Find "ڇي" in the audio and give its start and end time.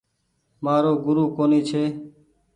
1.69-1.83